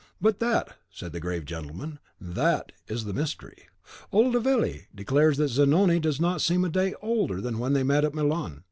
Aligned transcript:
"But 0.19 0.39
that," 0.39 0.79
said 0.89 1.11
the 1.13 1.19
grave 1.19 1.45
gentleman, 1.45 1.99
"THAT 2.19 2.71
is 2.87 3.03
the 3.05 3.13
mystery. 3.13 3.67
Old 4.11 4.33
Avelli 4.35 4.87
declares 4.95 5.37
that 5.37 5.49
Zanoni 5.49 5.99
does 5.99 6.19
not 6.19 6.41
seem 6.41 6.65
a 6.65 6.69
day 6.69 6.95
older 7.03 7.39
than 7.39 7.59
when 7.59 7.73
they 7.73 7.83
met 7.83 8.03
at 8.03 8.15
Milan. 8.15 8.59